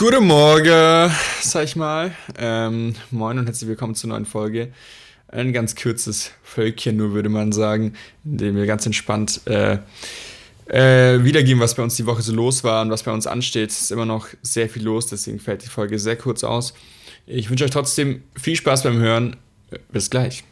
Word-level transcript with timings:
Guten 0.00 0.28
Morgen, 0.28 1.12
sag 1.42 1.64
ich 1.64 1.76
mal. 1.76 2.14
Ähm, 2.38 2.94
moin 3.10 3.38
und 3.38 3.44
herzlich 3.44 3.68
willkommen 3.68 3.94
zur 3.94 4.08
neuen 4.08 4.24
Folge. 4.24 4.72
Ein 5.28 5.52
ganz 5.52 5.76
kurzes 5.76 6.30
Völkchen 6.42 6.96
nur, 6.96 7.12
würde 7.12 7.28
man 7.28 7.52
sagen, 7.52 7.92
in 8.24 8.38
dem 8.38 8.56
wir 8.56 8.64
ganz 8.64 8.86
entspannt 8.86 9.42
äh, 9.44 9.76
äh, 10.68 11.22
wiedergeben, 11.22 11.60
was 11.60 11.74
bei 11.74 11.82
uns 11.82 11.96
die 11.96 12.06
Woche 12.06 12.22
so 12.22 12.32
los 12.32 12.64
war 12.64 12.80
und 12.80 12.90
was 12.90 13.02
bei 13.02 13.12
uns 13.12 13.26
ansteht. 13.26 13.68
Es 13.68 13.82
ist 13.82 13.92
immer 13.92 14.06
noch 14.06 14.28
sehr 14.40 14.70
viel 14.70 14.84
los, 14.84 15.06
deswegen 15.08 15.38
fällt 15.38 15.64
die 15.64 15.68
Folge 15.68 15.98
sehr 15.98 16.16
kurz 16.16 16.44
aus. 16.44 16.72
Ich 17.26 17.50
wünsche 17.50 17.64
euch 17.64 17.70
trotzdem 17.70 18.22
viel 18.40 18.56
Spaß 18.56 18.84
beim 18.84 19.00
Hören. 19.00 19.36
Bis 19.92 20.08
gleich. 20.08 20.44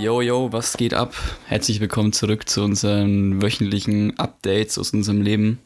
Yo, 0.00 0.22
yo, 0.22 0.50
was 0.52 0.78
geht 0.78 0.94
ab? 0.94 1.14
Herzlich 1.46 1.78
willkommen 1.80 2.14
zurück 2.14 2.48
zu 2.48 2.62
unseren 2.62 3.42
wöchentlichen 3.42 4.18
Updates 4.18 4.78
aus 4.78 4.92
unserem 4.94 5.20
Leben. 5.20 5.58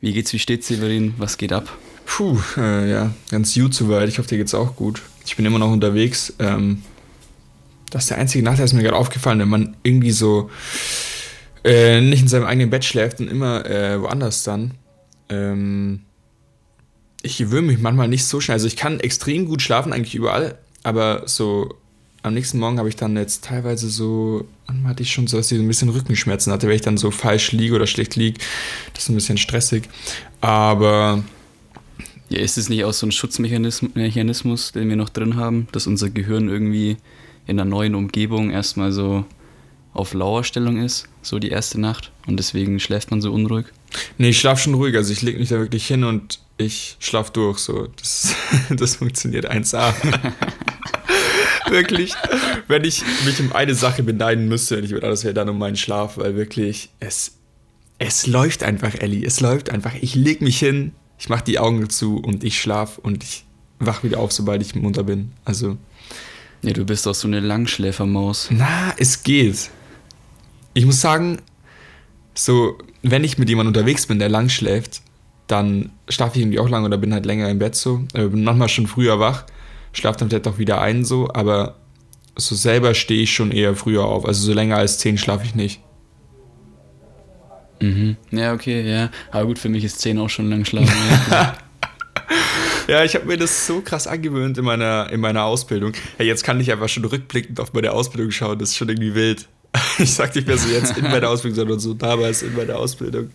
Wie 0.00 0.12
geht's, 0.12 0.32
wie 0.32 0.38
steht's, 0.38 0.68
Severin? 0.68 1.14
Was 1.18 1.36
geht 1.36 1.52
ab? 1.52 1.68
Puh, 2.04 2.38
äh, 2.56 2.88
ja, 2.88 3.10
ganz 3.30 3.52
gut 3.52 3.74
soweit. 3.74 4.08
Ich 4.08 4.18
hoffe, 4.18 4.28
dir 4.28 4.38
geht's 4.38 4.54
auch 4.54 4.76
gut. 4.76 5.02
Ich 5.24 5.34
bin 5.34 5.44
immer 5.44 5.58
noch 5.58 5.72
unterwegs. 5.72 6.34
Ähm, 6.38 6.82
das 7.90 8.04
ist 8.04 8.10
der 8.10 8.18
einzige 8.18 8.44
Nachteil, 8.44 8.64
ist 8.64 8.74
mir 8.74 8.84
gerade 8.84 8.96
aufgefallen, 8.96 9.40
wenn 9.40 9.48
man 9.48 9.76
irgendwie 9.82 10.12
so 10.12 10.48
äh, 11.64 12.00
nicht 12.00 12.22
in 12.22 12.28
seinem 12.28 12.46
eigenen 12.46 12.70
Bett 12.70 12.84
schläft 12.84 13.18
und 13.18 13.28
immer 13.28 13.66
äh, 13.68 14.00
woanders 14.00 14.44
dann. 14.44 14.74
Ähm, 15.30 16.02
ich 17.22 17.38
gewöhne 17.38 17.66
mich 17.66 17.80
manchmal 17.80 18.06
nicht 18.06 18.24
so 18.24 18.40
schnell. 18.40 18.54
Also 18.54 18.68
ich 18.68 18.76
kann 18.76 19.00
extrem 19.00 19.46
gut 19.46 19.62
schlafen, 19.62 19.92
eigentlich 19.92 20.14
überall, 20.14 20.58
aber 20.84 21.24
so 21.26 21.74
am 22.26 22.34
nächsten 22.34 22.58
Morgen 22.58 22.78
habe 22.78 22.88
ich 22.88 22.96
dann 22.96 23.16
jetzt 23.16 23.44
teilweise 23.44 23.88
so, 23.88 24.46
manchmal 24.66 24.90
hatte 24.90 25.02
ich 25.04 25.12
schon 25.12 25.28
so, 25.28 25.36
dass 25.36 25.50
ich 25.52 25.58
so 25.58 25.64
ein 25.64 25.68
bisschen 25.68 25.90
Rückenschmerzen 25.90 26.52
hatte, 26.52 26.66
wenn 26.66 26.74
ich 26.74 26.82
dann 26.82 26.96
so 26.96 27.12
falsch 27.12 27.52
liege 27.52 27.74
oder 27.74 27.86
schlecht 27.86 28.16
liege. 28.16 28.40
Das 28.94 29.04
ist 29.04 29.08
ein 29.10 29.14
bisschen 29.14 29.38
stressig. 29.38 29.84
Aber. 30.40 31.22
Ja, 32.28 32.40
ist 32.40 32.58
es 32.58 32.68
nicht 32.68 32.82
auch 32.82 32.92
so 32.92 33.06
ein 33.06 33.12
Schutzmechanismus, 33.12 34.72
den 34.72 34.88
wir 34.88 34.96
noch 34.96 35.10
drin 35.10 35.36
haben, 35.36 35.68
dass 35.70 35.86
unser 35.86 36.10
Gehirn 36.10 36.48
irgendwie 36.48 36.96
in 37.46 37.60
einer 37.60 37.70
neuen 37.70 37.94
Umgebung 37.94 38.50
erstmal 38.50 38.90
so 38.90 39.24
auf 39.92 40.12
Lauerstellung 40.12 40.76
ist, 40.78 41.08
so 41.22 41.38
die 41.38 41.50
erste 41.50 41.80
Nacht 41.80 42.10
und 42.26 42.36
deswegen 42.38 42.80
schläft 42.80 43.12
man 43.12 43.20
so 43.20 43.32
unruhig? 43.32 43.66
Nee, 44.18 44.30
ich 44.30 44.40
schlafe 44.40 44.60
schon 44.60 44.74
ruhig, 44.74 44.96
also 44.96 45.12
ich 45.12 45.22
lege 45.22 45.38
mich 45.38 45.50
da 45.50 45.58
wirklich 45.60 45.86
hin 45.86 46.02
und 46.02 46.40
ich 46.58 46.96
schlafe 46.98 47.30
durch, 47.32 47.58
so. 47.58 47.86
Das, 47.96 48.34
das 48.76 48.96
funktioniert 48.96 49.48
1A. 49.48 49.94
wirklich, 51.70 52.14
wenn 52.68 52.84
ich 52.84 53.02
mich 53.24 53.40
um 53.40 53.52
eine 53.52 53.74
Sache 53.74 54.02
beneiden 54.02 54.48
müsste, 54.48 54.78
ich 54.80 54.90
würde 54.90 55.08
das 55.08 55.24
wäre 55.24 55.34
dann 55.34 55.48
um 55.48 55.58
meinen 55.58 55.76
Schlaf, 55.76 56.18
weil 56.18 56.36
wirklich, 56.36 56.90
es, 57.00 57.32
es 57.98 58.26
läuft 58.26 58.62
einfach, 58.62 58.94
Ellie, 58.94 59.24
es 59.26 59.40
läuft 59.40 59.70
einfach. 59.70 59.94
Ich 60.00 60.14
leg 60.14 60.40
mich 60.40 60.58
hin, 60.58 60.92
ich 61.18 61.28
mache 61.28 61.44
die 61.44 61.58
Augen 61.58 61.88
zu 61.88 62.18
und 62.18 62.44
ich 62.44 62.60
schlaf 62.60 62.98
und 62.98 63.24
ich 63.24 63.44
wach 63.78 64.02
wieder 64.02 64.20
auf, 64.20 64.32
sobald 64.32 64.62
ich 64.62 64.74
munter 64.74 65.04
bin. 65.04 65.32
Also. 65.44 65.76
Ja, 66.62 66.72
du 66.72 66.84
bist 66.84 67.06
doch 67.06 67.14
so 67.14 67.28
eine 67.28 67.40
Langschläfermaus. 67.40 68.48
Na, 68.50 68.94
es 68.98 69.22
geht. 69.22 69.70
Ich 70.74 70.84
muss 70.84 71.00
sagen, 71.00 71.38
so, 72.34 72.78
wenn 73.02 73.24
ich 73.24 73.38
mit 73.38 73.48
jemandem 73.48 73.68
unterwegs 73.68 74.06
bin, 74.06 74.18
der 74.18 74.28
lang 74.28 74.48
schläft, 74.48 75.02
dann 75.46 75.90
schlafe 76.08 76.36
ich 76.36 76.42
irgendwie 76.42 76.58
auch 76.58 76.68
lang 76.68 76.84
oder 76.84 76.98
bin 76.98 77.12
halt 77.12 77.24
länger 77.24 77.48
im 77.48 77.58
Bett 77.58 77.76
so. 77.76 78.04
Äh, 78.14 78.26
bin 78.26 78.42
manchmal 78.42 78.68
schon 78.68 78.86
früher 78.86 79.20
wach 79.20 79.44
schlafe 79.96 80.18
dann 80.18 80.28
vielleicht 80.28 80.48
auch 80.48 80.58
wieder 80.58 80.80
ein 80.80 81.04
so, 81.04 81.28
aber 81.32 81.76
so 82.36 82.54
selber 82.54 82.94
stehe 82.94 83.22
ich 83.22 83.32
schon 83.32 83.50
eher 83.50 83.74
früher 83.74 84.04
auf. 84.04 84.26
Also 84.26 84.44
so 84.44 84.52
länger 84.52 84.76
als 84.76 84.98
10 84.98 85.18
schlafe 85.18 85.46
ich 85.46 85.54
nicht. 85.54 85.80
Mhm. 87.80 88.16
Ja, 88.30 88.52
okay, 88.52 88.88
ja. 88.88 89.10
Aber 89.30 89.46
gut, 89.46 89.58
für 89.58 89.68
mich 89.68 89.84
ist 89.84 90.00
10 90.00 90.18
auch 90.18 90.28
schon 90.28 90.50
lang 90.50 90.64
schlafen. 90.64 90.92
ja, 92.88 93.04
ich 93.04 93.14
habe 93.14 93.26
mir 93.26 93.36
das 93.36 93.66
so 93.66 93.80
krass 93.80 94.06
angewöhnt 94.06 94.58
in 94.58 94.64
meiner, 94.64 95.10
in 95.10 95.20
meiner 95.20 95.44
Ausbildung. 95.44 95.92
Hey, 96.18 96.26
jetzt 96.26 96.44
kann 96.44 96.60
ich 96.60 96.70
einfach 96.70 96.88
schon 96.88 97.04
rückblickend 97.04 97.60
auf 97.60 97.72
meine 97.72 97.92
Ausbildung 97.92 98.30
schauen. 98.30 98.58
Das 98.58 98.70
ist 98.70 98.76
schon 98.76 98.88
irgendwie 98.88 99.14
wild. 99.14 99.48
Ich 99.98 100.14
sag 100.14 100.34
nicht 100.34 100.46
mehr 100.46 100.56
so 100.56 100.68
jetzt 100.68 100.96
in 100.96 101.04
meiner 101.04 101.28
Ausbildung, 101.28 101.56
sondern 101.56 101.80
so 101.80 101.92
damals 101.92 102.42
in 102.42 102.54
meiner 102.54 102.76
Ausbildung. 102.76 103.30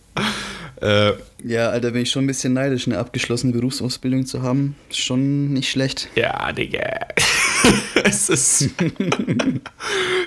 Äh, 0.81 1.13
ja, 1.43 1.69
Alter, 1.69 1.91
bin 1.91 2.01
ich 2.01 2.11
schon 2.11 2.23
ein 2.23 2.27
bisschen 2.27 2.53
neidisch, 2.53 2.87
eine 2.87 2.97
abgeschlossene 2.97 3.53
Berufsausbildung 3.53 4.25
zu 4.25 4.41
haben. 4.41 4.75
Schon 4.91 5.53
nicht 5.53 5.69
schlecht. 5.69 6.09
Ja, 6.15 6.51
Digga. 6.51 6.81
es 8.03 8.29
ist 8.29 8.59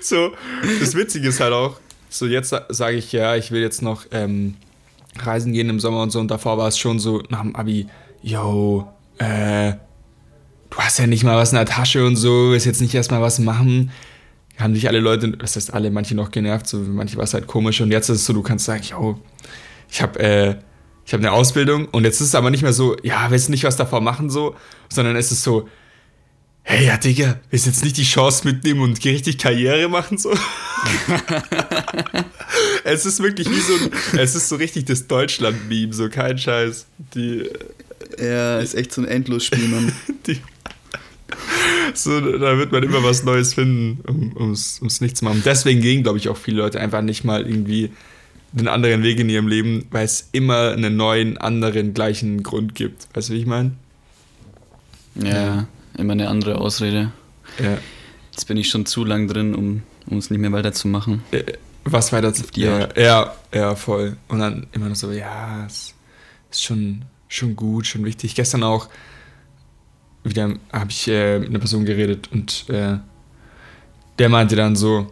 so. 0.00 0.32
Das 0.80 0.94
Witzige 0.94 1.28
ist 1.28 1.40
halt 1.40 1.52
auch, 1.52 1.80
so 2.08 2.26
jetzt 2.26 2.54
sage 2.68 2.96
ich 2.96 3.10
ja, 3.10 3.34
ich 3.34 3.50
will 3.50 3.62
jetzt 3.62 3.82
noch 3.82 4.06
ähm, 4.12 4.54
reisen 5.18 5.52
gehen 5.52 5.68
im 5.68 5.80
Sommer 5.80 6.02
und 6.02 6.10
so. 6.10 6.20
Und 6.20 6.30
davor 6.30 6.56
war 6.56 6.68
es 6.68 6.78
schon 6.78 7.00
so 7.00 7.22
nach 7.30 7.42
dem 7.42 7.56
Abi, 7.56 7.88
yo, 8.22 8.88
äh, 9.18 9.72
du 10.70 10.76
hast 10.78 11.00
ja 11.00 11.08
nicht 11.08 11.24
mal 11.24 11.36
was 11.36 11.50
in 11.50 11.56
der 11.56 11.66
Tasche 11.66 12.06
und 12.06 12.14
so, 12.14 12.52
willst 12.52 12.66
jetzt 12.66 12.80
nicht 12.80 12.94
erstmal 12.94 13.20
was 13.20 13.40
machen. 13.40 13.90
Haben 14.56 14.76
sich 14.76 14.86
alle 14.86 15.00
Leute, 15.00 15.30
das 15.30 15.56
heißt 15.56 15.74
alle, 15.74 15.90
manche 15.90 16.14
noch 16.14 16.30
genervt, 16.30 16.68
so 16.68 16.78
manche 16.78 17.16
war 17.16 17.24
es 17.24 17.34
halt 17.34 17.48
komisch. 17.48 17.80
Und 17.80 17.90
jetzt 17.90 18.08
ist 18.08 18.18
es 18.18 18.26
so, 18.26 18.32
du 18.32 18.42
kannst 18.42 18.66
sagen, 18.66 18.84
yo, 18.88 19.20
ich 19.94 20.02
habe 20.02 20.18
äh, 20.18 20.54
ich 21.06 21.12
habe 21.12 21.22
eine 21.22 21.32
Ausbildung 21.32 21.86
und 21.86 22.04
jetzt 22.04 22.20
ist 22.20 22.28
es 22.28 22.34
aber 22.34 22.50
nicht 22.50 22.62
mehr 22.62 22.72
so, 22.72 22.96
ja, 23.02 23.30
willst 23.30 23.48
du 23.48 23.52
nicht 23.52 23.64
was 23.64 23.76
davor 23.76 24.00
machen 24.00 24.30
so, 24.30 24.56
sondern 24.88 25.16
es 25.16 25.30
ist 25.30 25.42
so, 25.42 25.68
hey, 26.62 26.86
ja, 26.86 26.96
Digga, 26.96 27.40
willst 27.50 27.66
du 27.66 27.70
jetzt 27.70 27.84
nicht 27.84 27.98
die 27.98 28.04
Chance 28.04 28.46
mitnehmen 28.46 28.80
und 28.80 29.04
richtig 29.04 29.38
Karriere 29.38 29.88
machen 29.88 30.16
so? 30.16 30.32
es 32.84 33.04
ist 33.04 33.22
wirklich 33.22 33.50
wie 33.50 33.60
so 33.60 33.74
ein, 33.74 34.18
es 34.18 34.34
ist 34.34 34.48
so 34.48 34.56
richtig 34.56 34.86
das 34.86 35.06
Deutschland-Meme, 35.06 35.92
so 35.92 36.08
kein 36.08 36.38
Scheiß. 36.38 36.86
Die, 37.14 37.50
ja, 38.18 38.60
ist 38.60 38.74
echt 38.74 38.94
so 38.94 39.02
ein 39.02 39.06
Endlosspiel, 39.06 39.68
Mann. 39.68 39.92
Die, 40.26 40.40
so, 41.92 42.18
da 42.18 42.56
wird 42.56 42.72
man 42.72 42.82
immer 42.82 43.04
was 43.04 43.24
Neues 43.24 43.54
finden, 43.54 44.32
um 44.34 44.52
es 44.52 45.00
nicht 45.02 45.18
zu 45.18 45.26
machen. 45.26 45.42
Deswegen 45.44 45.82
gehen, 45.82 46.02
glaube 46.02 46.16
ich, 46.16 46.30
auch 46.30 46.38
viele 46.38 46.62
Leute 46.62 46.80
einfach 46.80 47.02
nicht 47.02 47.24
mal 47.24 47.46
irgendwie 47.46 47.90
einen 48.56 48.68
anderen 48.68 49.02
Weg 49.02 49.18
in 49.18 49.28
ihrem 49.28 49.48
Leben, 49.48 49.86
weil 49.90 50.04
es 50.04 50.28
immer 50.32 50.72
einen 50.72 50.96
neuen, 50.96 51.38
anderen, 51.38 51.94
gleichen 51.94 52.42
Grund 52.42 52.74
gibt. 52.74 53.08
Weißt 53.14 53.28
du, 53.28 53.34
wie 53.34 53.38
ich 53.38 53.46
meine? 53.46 53.72
Ja, 55.16 55.28
ja, 55.28 55.66
immer 55.96 56.12
eine 56.12 56.28
andere 56.28 56.58
Ausrede. 56.58 57.12
Ja. 57.62 57.78
Jetzt 58.32 58.46
bin 58.46 58.56
ich 58.56 58.68
schon 58.68 58.86
zu 58.86 59.04
lang 59.04 59.28
drin, 59.28 59.54
um, 59.54 59.82
um 60.06 60.18
es 60.18 60.30
nicht 60.30 60.40
mehr 60.40 60.52
weiterzumachen. 60.52 61.22
Äh, 61.30 61.44
was 61.84 62.12
weiter 62.12 62.32
zu 62.32 62.44
ja, 62.54 62.88
ja, 62.96 63.34
ja, 63.52 63.74
voll. 63.76 64.16
Und 64.28 64.38
dann 64.38 64.66
immer 64.72 64.88
noch 64.88 64.96
so, 64.96 65.10
ja, 65.12 65.66
es 65.66 65.94
ist 66.50 66.62
schon, 66.62 67.04
schon 67.28 67.54
gut, 67.54 67.86
schon 67.86 68.04
wichtig. 68.04 68.34
Gestern 68.34 68.62
auch 68.62 68.88
wieder 70.24 70.54
habe 70.72 70.90
ich 70.90 71.06
äh, 71.08 71.38
mit 71.38 71.50
einer 71.50 71.58
Person 71.58 71.84
geredet 71.84 72.30
und 72.32 72.64
äh, 72.70 72.98
der 74.18 74.28
meinte 74.28 74.56
dann 74.56 74.74
so, 74.74 75.08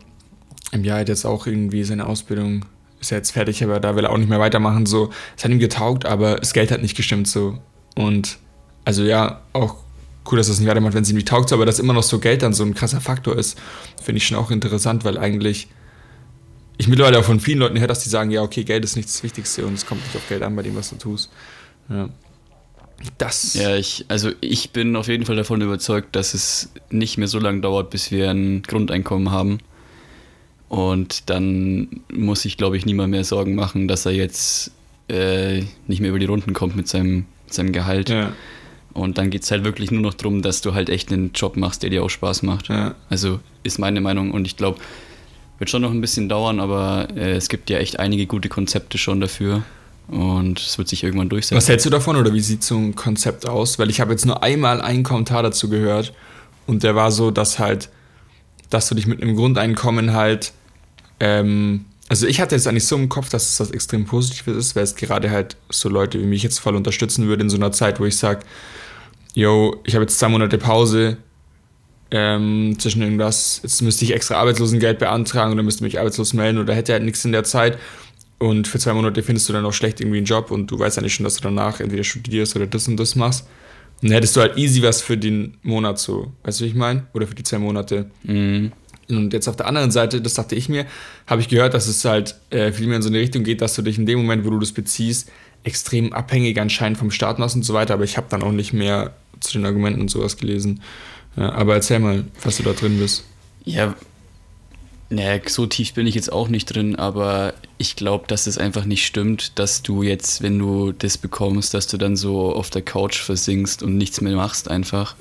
im 0.70 0.84
Jahr 0.84 1.00
hat 1.00 1.08
jetzt 1.08 1.26
auch 1.26 1.46
irgendwie 1.46 1.84
seine 1.84 2.06
Ausbildung 2.06 2.64
ist 3.02 3.12
er 3.12 3.18
jetzt 3.18 3.32
fertig, 3.32 3.62
aber 3.62 3.80
da 3.80 3.94
will 3.96 4.04
er 4.04 4.10
auch 4.10 4.18
nicht 4.18 4.30
mehr 4.30 4.40
weitermachen. 4.40 4.86
So, 4.86 5.10
es 5.36 5.44
hat 5.44 5.50
ihm 5.50 5.58
getaugt, 5.58 6.06
aber 6.06 6.36
das 6.36 6.54
Geld 6.54 6.70
hat 6.70 6.80
nicht 6.80 6.96
gestimmt 6.96 7.28
so. 7.28 7.58
Und 7.96 8.38
also 8.84 9.02
ja, 9.02 9.42
auch 9.52 9.76
cool, 10.30 10.38
dass 10.38 10.48
es 10.48 10.60
nicht 10.60 10.68
weitermacht, 10.68 10.94
wenn 10.94 11.02
es 11.02 11.10
ihm 11.10 11.16
nicht 11.16 11.28
taugt, 11.28 11.48
so, 11.48 11.56
aber 11.56 11.66
dass 11.66 11.78
immer 11.78 11.92
noch 11.92 12.04
so 12.04 12.20
Geld 12.20 12.42
dann 12.42 12.54
so 12.54 12.64
ein 12.64 12.74
krasser 12.74 13.00
Faktor 13.00 13.36
ist, 13.36 13.58
finde 14.02 14.18
ich 14.18 14.26
schon 14.26 14.38
auch 14.38 14.50
interessant, 14.50 15.04
weil 15.04 15.18
eigentlich 15.18 15.68
ich 16.78 16.88
mittlerweile 16.88 17.18
auch 17.18 17.24
von 17.24 17.40
vielen 17.40 17.58
Leuten 17.58 17.78
höre, 17.78 17.86
dass 17.86 18.02
die 18.02 18.08
sagen, 18.08 18.30
ja, 18.30 18.42
okay, 18.42 18.64
Geld 18.64 18.84
ist 18.84 18.96
nicht 18.96 19.08
das 19.08 19.22
Wichtigste 19.22 19.66
und 19.66 19.74
es 19.74 19.84
kommt 19.84 20.02
nicht 20.04 20.16
auf 20.16 20.26
Geld 20.28 20.42
an 20.42 20.56
bei 20.56 20.62
dem, 20.62 20.74
was 20.74 20.90
du 20.90 20.96
tust. 20.96 21.30
Ja. 21.88 22.08
Das. 23.18 23.54
Ja, 23.54 23.74
ich, 23.74 24.04
also 24.08 24.30
ich 24.40 24.70
bin 24.70 24.94
auf 24.94 25.08
jeden 25.08 25.26
Fall 25.26 25.34
davon 25.34 25.60
überzeugt, 25.60 26.14
dass 26.14 26.34
es 26.34 26.70
nicht 26.90 27.18
mehr 27.18 27.26
so 27.26 27.40
lange 27.40 27.60
dauert, 27.60 27.90
bis 27.90 28.12
wir 28.12 28.30
ein 28.30 28.62
Grundeinkommen 28.62 29.32
haben. 29.32 29.58
Und 30.72 31.28
dann 31.28 31.86
muss 32.10 32.46
ich, 32.46 32.56
glaube 32.56 32.78
ich, 32.78 32.86
niemand 32.86 33.10
mehr 33.10 33.24
Sorgen 33.24 33.54
machen, 33.54 33.88
dass 33.88 34.06
er 34.06 34.12
jetzt 34.12 34.70
äh, 35.06 35.64
nicht 35.86 36.00
mehr 36.00 36.08
über 36.08 36.18
die 36.18 36.24
Runden 36.24 36.54
kommt 36.54 36.76
mit 36.76 36.88
seinem, 36.88 37.26
seinem 37.46 37.72
Gehalt. 37.72 38.08
Ja. 38.08 38.32
Und 38.94 39.18
dann 39.18 39.28
geht 39.28 39.42
es 39.42 39.50
halt 39.50 39.64
wirklich 39.64 39.90
nur 39.90 40.00
noch 40.00 40.14
darum, 40.14 40.40
dass 40.40 40.62
du 40.62 40.72
halt 40.72 40.88
echt 40.88 41.12
einen 41.12 41.32
Job 41.34 41.58
machst, 41.58 41.82
der 41.82 41.90
dir 41.90 42.02
auch 42.02 42.08
Spaß 42.08 42.42
macht. 42.42 42.68
Ja. 42.68 42.94
Also 43.10 43.40
ist 43.64 43.78
meine 43.78 44.00
Meinung. 44.00 44.30
Und 44.30 44.46
ich 44.46 44.56
glaube, 44.56 44.78
wird 45.58 45.68
schon 45.68 45.82
noch 45.82 45.90
ein 45.90 46.00
bisschen 46.00 46.30
dauern, 46.30 46.58
aber 46.58 47.06
äh, 47.14 47.32
es 47.32 47.50
gibt 47.50 47.68
ja 47.68 47.76
echt 47.76 47.98
einige 47.98 48.24
gute 48.24 48.48
Konzepte 48.48 48.96
schon 48.96 49.20
dafür. 49.20 49.64
Und 50.08 50.58
es 50.58 50.78
wird 50.78 50.88
sich 50.88 51.04
irgendwann 51.04 51.28
durchsetzen. 51.28 51.58
Was 51.58 51.68
hältst 51.68 51.84
du 51.84 51.90
davon 51.90 52.16
oder 52.16 52.32
wie 52.32 52.40
sieht 52.40 52.64
so 52.64 52.78
ein 52.78 52.94
Konzept 52.94 53.44
aus? 53.44 53.78
Weil 53.78 53.90
ich 53.90 54.00
habe 54.00 54.12
jetzt 54.12 54.24
nur 54.24 54.42
einmal 54.42 54.80
einen 54.80 55.02
Kommentar 55.02 55.42
dazu 55.42 55.68
gehört 55.68 56.14
und 56.66 56.82
der 56.82 56.94
war 56.94 57.12
so, 57.12 57.30
dass 57.30 57.58
halt, 57.58 57.90
dass 58.70 58.88
du 58.88 58.94
dich 58.94 59.06
mit 59.06 59.20
einem 59.20 59.36
Grundeinkommen 59.36 60.14
halt 60.14 60.54
ähm, 61.22 61.84
also 62.08 62.26
ich 62.26 62.40
hatte 62.40 62.56
jetzt 62.56 62.66
eigentlich 62.66 62.84
so 62.84 62.96
im 62.96 63.08
Kopf, 63.08 63.30
dass 63.30 63.48
es 63.48 63.60
was 63.60 63.70
extrem 63.70 64.04
Positives 64.04 64.56
ist, 64.56 64.76
weil 64.76 64.82
es 64.82 64.96
gerade 64.96 65.30
halt 65.30 65.56
so 65.70 65.88
Leute 65.88 66.20
wie 66.20 66.26
mich 66.26 66.42
jetzt 66.42 66.58
voll 66.58 66.74
unterstützen 66.74 67.28
würde 67.28 67.44
in 67.44 67.48
so 67.48 67.56
einer 67.56 67.70
Zeit, 67.70 68.00
wo 68.00 68.04
ich 68.04 68.16
sage, 68.16 68.40
yo, 69.34 69.80
ich 69.84 69.94
habe 69.94 70.02
jetzt 70.02 70.18
zwei 70.18 70.28
Monate 70.28 70.58
Pause 70.58 71.16
ähm, 72.10 72.76
zwischen 72.78 73.02
irgendwas, 73.02 73.60
jetzt 73.62 73.80
müsste 73.82 74.04
ich 74.04 74.12
extra 74.12 74.34
Arbeitslosengeld 74.34 74.98
beantragen 74.98 75.52
oder 75.52 75.62
müsste 75.62 75.84
mich 75.84 76.00
arbeitslos 76.00 76.34
melden 76.34 76.58
oder 76.58 76.74
hätte 76.74 76.92
halt 76.92 77.04
nichts 77.04 77.24
in 77.24 77.32
der 77.32 77.44
Zeit. 77.44 77.78
Und 78.38 78.66
für 78.66 78.80
zwei 78.80 78.92
Monate 78.92 79.22
findest 79.22 79.48
du 79.48 79.52
dann 79.52 79.64
auch 79.64 79.72
schlecht 79.72 80.00
irgendwie 80.00 80.18
einen 80.18 80.26
Job 80.26 80.50
und 80.50 80.72
du 80.72 80.78
weißt 80.78 80.98
eigentlich 80.98 81.14
schon, 81.14 81.24
dass 81.24 81.36
du 81.36 81.42
danach 81.42 81.78
entweder 81.78 82.02
studierst 82.02 82.56
oder 82.56 82.66
das 82.66 82.88
und 82.88 82.96
das 82.96 83.14
machst. 83.14 83.46
Und 84.02 84.08
dann 84.08 84.16
hättest 84.16 84.34
du 84.34 84.40
halt 84.40 84.58
easy 84.58 84.82
was 84.82 85.00
für 85.00 85.16
den 85.16 85.56
Monat 85.62 86.00
so, 86.00 86.32
weißt 86.42 86.60
du, 86.60 86.64
wie 86.64 86.68
ich 86.68 86.74
meine? 86.74 87.06
Oder 87.14 87.28
für 87.28 87.36
die 87.36 87.44
zwei 87.44 87.58
Monate. 87.58 88.10
Mhm. 88.24 88.72
Und 89.16 89.32
jetzt 89.32 89.48
auf 89.48 89.56
der 89.56 89.66
anderen 89.66 89.90
Seite, 89.90 90.20
das 90.20 90.34
dachte 90.34 90.54
ich 90.54 90.68
mir, 90.68 90.86
habe 91.26 91.40
ich 91.40 91.48
gehört, 91.48 91.74
dass 91.74 91.88
es 91.88 92.04
halt 92.04 92.36
äh, 92.50 92.72
viel 92.72 92.86
mehr 92.86 92.96
in 92.96 93.02
so 93.02 93.08
eine 93.08 93.18
Richtung 93.18 93.44
geht, 93.44 93.60
dass 93.60 93.74
du 93.74 93.82
dich 93.82 93.98
in 93.98 94.06
dem 94.06 94.20
Moment, 94.20 94.44
wo 94.44 94.50
du 94.50 94.58
das 94.58 94.72
beziehst, 94.72 95.30
extrem 95.64 96.12
abhängig 96.12 96.58
anscheinend 96.60 96.98
vom 96.98 97.10
Staat 97.10 97.38
machst 97.38 97.56
und 97.56 97.64
so 97.64 97.74
weiter. 97.74 97.94
Aber 97.94 98.04
ich 98.04 98.16
habe 98.16 98.26
dann 98.30 98.42
auch 98.42 98.52
nicht 98.52 98.72
mehr 98.72 99.12
zu 99.40 99.52
den 99.58 99.66
Argumenten 99.66 100.00
und 100.00 100.10
sowas 100.10 100.36
gelesen. 100.36 100.82
Ja, 101.36 101.52
aber 101.52 101.74
erzähl 101.74 101.98
mal, 101.98 102.24
was 102.42 102.56
du 102.56 102.62
da 102.62 102.72
drin 102.72 102.98
bist. 102.98 103.24
Ja, 103.64 103.94
naja, 105.12 105.40
so 105.46 105.66
tief 105.66 105.92
bin 105.92 106.06
ich 106.06 106.14
jetzt 106.14 106.32
auch 106.32 106.48
nicht 106.48 106.66
drin, 106.66 106.96
aber 106.96 107.52
ich 107.76 107.96
glaube, 107.96 108.24
dass 108.28 108.46
es 108.46 108.56
einfach 108.56 108.86
nicht 108.86 109.04
stimmt, 109.04 109.58
dass 109.58 109.82
du 109.82 110.02
jetzt, 110.02 110.42
wenn 110.42 110.58
du 110.58 110.92
das 110.92 111.18
bekommst, 111.18 111.74
dass 111.74 111.86
du 111.86 111.98
dann 111.98 112.16
so 112.16 112.54
auf 112.54 112.70
der 112.70 112.80
Couch 112.80 113.18
versinkst 113.18 113.82
und 113.82 113.98
nichts 113.98 114.22
mehr 114.22 114.34
machst 114.34 114.70
einfach. 114.70 115.14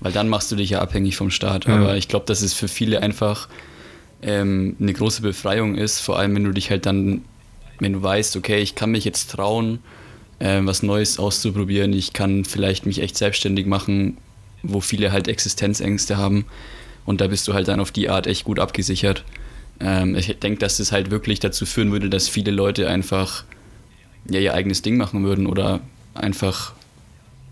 Weil 0.00 0.12
dann 0.12 0.28
machst 0.28 0.50
du 0.52 0.56
dich 0.56 0.70
ja 0.70 0.80
abhängig 0.80 1.16
vom 1.16 1.30
Staat. 1.30 1.66
Ja. 1.66 1.76
Aber 1.76 1.96
ich 1.96 2.08
glaube, 2.08 2.26
dass 2.26 2.42
es 2.42 2.52
für 2.52 2.68
viele 2.68 3.02
einfach 3.02 3.48
ähm, 4.22 4.76
eine 4.80 4.92
große 4.92 5.22
Befreiung 5.22 5.76
ist, 5.76 6.00
vor 6.00 6.18
allem 6.18 6.34
wenn 6.34 6.44
du 6.44 6.52
dich 6.52 6.70
halt 6.70 6.86
dann, 6.86 7.22
wenn 7.78 7.92
du 7.92 8.02
weißt, 8.02 8.36
okay, 8.36 8.58
ich 8.58 8.74
kann 8.74 8.90
mich 8.90 9.04
jetzt 9.04 9.30
trauen, 9.30 9.80
äh, 10.38 10.60
was 10.62 10.82
Neues 10.82 11.18
auszuprobieren, 11.18 11.92
ich 11.92 12.12
kann 12.12 12.44
vielleicht 12.44 12.86
mich 12.86 13.00
echt 13.00 13.16
selbstständig 13.16 13.66
machen, 13.66 14.18
wo 14.62 14.80
viele 14.80 15.12
halt 15.12 15.28
Existenzängste 15.28 16.16
haben. 16.16 16.46
Und 17.04 17.20
da 17.20 17.28
bist 17.28 17.46
du 17.46 17.54
halt 17.54 17.68
dann 17.68 17.80
auf 17.80 17.92
die 17.92 18.10
Art 18.10 18.26
echt 18.26 18.44
gut 18.44 18.58
abgesichert. 18.58 19.24
Ähm, 19.80 20.16
ich 20.16 20.26
denke, 20.38 20.58
dass 20.58 20.78
es 20.78 20.92
halt 20.92 21.10
wirklich 21.10 21.40
dazu 21.40 21.66
führen 21.66 21.92
würde, 21.92 22.10
dass 22.10 22.28
viele 22.28 22.50
Leute 22.50 22.88
einfach 22.88 23.44
ja, 24.28 24.40
ihr 24.40 24.54
eigenes 24.54 24.82
Ding 24.82 24.96
machen 24.96 25.24
würden 25.24 25.46
oder 25.46 25.80
einfach 26.14 26.72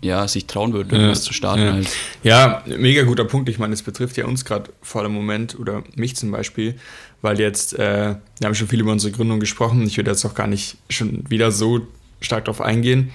ja, 0.01 0.27
sich 0.27 0.45
trauen 0.45 0.73
irgendwas 0.73 1.19
ja, 1.19 1.23
zu 1.25 1.33
starten. 1.33 1.63
Ja. 1.63 1.73
Halt. 1.73 1.87
ja, 2.23 2.63
mega 2.65 3.03
guter 3.03 3.25
Punkt. 3.25 3.49
Ich 3.49 3.59
meine, 3.59 3.73
es 3.73 3.81
betrifft 3.81 4.17
ja 4.17 4.25
uns 4.25 4.45
gerade 4.45 4.71
vor 4.81 5.03
dem 5.03 5.13
Moment 5.13 5.57
oder 5.59 5.83
mich 5.95 6.15
zum 6.15 6.31
Beispiel, 6.31 6.75
weil 7.21 7.39
jetzt, 7.39 7.73
äh, 7.73 8.15
wir 8.39 8.45
haben 8.45 8.55
schon 8.55 8.67
viel 8.67 8.81
über 8.81 8.91
unsere 8.91 9.11
Gründung 9.11 9.39
gesprochen. 9.39 9.81
Ich 9.85 9.97
würde 9.97 10.11
jetzt 10.11 10.25
auch 10.25 10.35
gar 10.35 10.47
nicht 10.47 10.77
schon 10.89 11.23
wieder 11.29 11.51
so 11.51 11.81
stark 12.21 12.45
darauf 12.45 12.61
eingehen. 12.61 13.11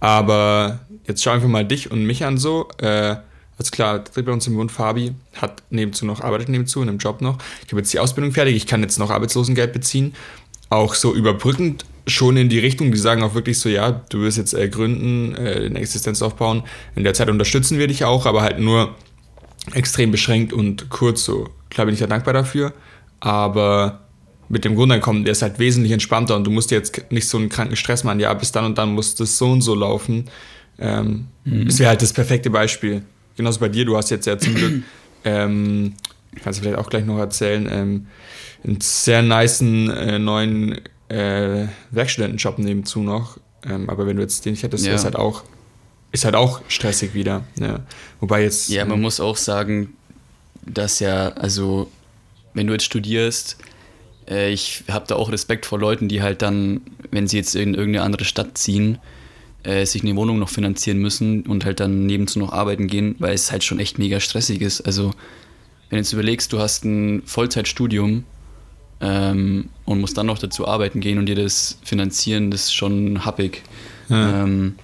Aber 0.00 0.80
jetzt 1.06 1.22
schauen 1.22 1.40
wir 1.40 1.48
mal 1.48 1.64
dich 1.64 1.90
und 1.90 2.04
mich 2.04 2.24
an 2.24 2.38
so. 2.38 2.68
Äh, 2.78 3.16
also 3.58 3.70
klar, 3.70 4.00
der 4.00 4.22
bei 4.22 4.32
uns 4.32 4.46
im 4.46 4.54
Bund, 4.54 4.70
Fabi, 4.70 5.14
hat 5.34 5.62
nebenzu 5.70 6.04
noch, 6.04 6.20
arbeitet 6.20 6.50
nebenzu 6.50 6.82
in 6.82 6.88
einem 6.90 6.98
Job 6.98 7.22
noch. 7.22 7.38
Ich 7.64 7.72
habe 7.72 7.80
jetzt 7.80 7.92
die 7.92 7.98
Ausbildung 7.98 8.32
fertig, 8.32 8.54
ich 8.54 8.66
kann 8.66 8.82
jetzt 8.82 8.98
noch 8.98 9.10
Arbeitslosengeld 9.10 9.72
beziehen. 9.72 10.14
Auch 10.68 10.94
so 10.94 11.14
überbrückend 11.14 11.86
schon 12.06 12.36
in 12.36 12.48
die 12.48 12.58
Richtung, 12.58 12.92
die 12.92 12.98
sagen 12.98 13.22
auch 13.22 13.34
wirklich 13.34 13.58
so, 13.58 13.68
ja, 13.68 14.04
du 14.08 14.20
wirst 14.20 14.38
jetzt 14.38 14.54
äh, 14.54 14.68
gründen, 14.68 15.34
äh, 15.34 15.66
eine 15.66 15.78
Existenz 15.78 16.22
aufbauen. 16.22 16.62
In 16.94 17.04
der 17.04 17.14
Zeit 17.14 17.28
unterstützen 17.28 17.78
wir 17.78 17.88
dich 17.88 18.04
auch, 18.04 18.26
aber 18.26 18.42
halt 18.42 18.60
nur 18.60 18.94
extrem 19.74 20.12
beschränkt 20.12 20.52
und 20.52 20.88
kurz 20.88 21.24
so. 21.24 21.48
Klar 21.70 21.86
bin 21.86 21.94
ich 21.94 22.00
ja 22.00 22.06
dankbar 22.06 22.34
dafür, 22.34 22.72
aber 23.18 24.06
mit 24.48 24.64
dem 24.64 24.76
Grundeinkommen, 24.76 25.24
der 25.24 25.32
ist 25.32 25.42
halt 25.42 25.58
wesentlich 25.58 25.92
entspannter 25.92 26.36
und 26.36 26.44
du 26.44 26.52
musst 26.52 26.70
jetzt 26.70 27.10
nicht 27.10 27.28
so 27.28 27.38
einen 27.38 27.48
kranken 27.48 27.74
Stress 27.74 28.04
machen, 28.04 28.20
ja, 28.20 28.32
bis 28.34 28.52
dann 28.52 28.64
und 28.64 28.78
dann 28.78 28.90
muss 28.90 29.16
das 29.16 29.36
so 29.36 29.50
und 29.50 29.62
so 29.62 29.74
laufen. 29.74 30.26
Ähm, 30.78 31.26
mhm. 31.44 31.66
Das 31.66 31.80
wäre 31.80 31.88
halt 31.88 32.02
das 32.02 32.12
perfekte 32.12 32.50
Beispiel. 32.50 33.02
Genauso 33.36 33.58
bei 33.58 33.68
dir, 33.68 33.84
du 33.84 33.96
hast 33.96 34.10
jetzt 34.10 34.26
ja 34.26 34.38
zum 34.38 34.54
Glück, 34.54 34.82
ähm, 35.24 35.94
kannst 36.42 36.60
du 36.60 36.62
vielleicht 36.62 36.78
auch 36.78 36.88
gleich 36.88 37.04
noch 37.04 37.18
erzählen, 37.18 37.68
ähm, 37.70 38.06
einen 38.62 38.80
sehr 38.80 39.22
niceen 39.22 39.90
äh, 39.90 40.18
neuen 40.20 40.80
äh, 41.08 41.66
Werkstudentenjob 41.90 42.58
nebenzu 42.58 43.00
noch. 43.00 43.38
Ähm, 43.64 43.88
aber 43.90 44.06
wenn 44.06 44.16
du 44.16 44.22
jetzt 44.22 44.44
den 44.44 44.52
nicht 44.52 44.62
hättest, 44.62 44.86
ja. 44.86 44.94
ist 44.94 45.04
halt 45.04 45.16
auch 45.16 45.42
ist 46.12 46.24
halt 46.24 46.34
auch 46.34 46.62
stressig 46.68 47.14
wieder. 47.14 47.44
Ja. 47.60 47.80
Wobei 48.20 48.42
jetzt. 48.42 48.70
Ja, 48.70 48.84
man 48.84 49.00
muss 49.00 49.20
auch 49.20 49.36
sagen, 49.36 49.94
dass 50.64 50.98
ja, 51.00 51.28
also, 51.30 51.90
wenn 52.54 52.66
du 52.66 52.72
jetzt 52.72 52.84
studierst, 52.84 53.58
äh, 54.28 54.50
ich 54.50 54.84
habe 54.88 55.06
da 55.06 55.16
auch 55.16 55.30
Respekt 55.30 55.66
vor 55.66 55.78
Leuten, 55.78 56.08
die 56.08 56.22
halt 56.22 56.42
dann, 56.42 56.80
wenn 57.10 57.26
sie 57.28 57.36
jetzt 57.36 57.54
in 57.54 57.74
irgendeine 57.74 58.04
andere 58.04 58.24
Stadt 58.24 58.56
ziehen, 58.56 58.98
äh, 59.62 59.84
sich 59.84 60.02
eine 60.02 60.16
Wohnung 60.16 60.38
noch 60.38 60.48
finanzieren 60.48 60.98
müssen 60.98 61.42
und 61.42 61.64
halt 61.64 61.80
dann 61.80 62.06
nebenzu 62.06 62.38
noch 62.38 62.52
arbeiten 62.52 62.86
gehen, 62.86 63.16
weil 63.18 63.34
es 63.34 63.52
halt 63.52 63.64
schon 63.64 63.78
echt 63.78 63.98
mega 63.98 64.20
stressig 64.20 64.60
ist. 64.60 64.80
Also, 64.82 65.10
wenn 65.90 65.96
du 65.98 66.02
jetzt 66.02 66.12
überlegst, 66.12 66.52
du 66.52 66.58
hast 66.60 66.84
ein 66.84 67.22
Vollzeitstudium 67.26 68.24
ähm, 69.00 69.68
und 69.84 70.00
musst 70.00 70.16
dann 70.16 70.26
noch 70.26 70.38
dazu 70.38 70.66
arbeiten 70.66 71.00
gehen 71.00 71.18
und 71.18 71.26
dir 71.26 71.36
das 71.36 71.78
finanzieren, 71.84 72.50
das 72.50 72.64
ist 72.64 72.74
schon 72.74 73.24
happig. 73.24 73.62
Ja. 74.08 74.42
Ähm, 74.42 74.76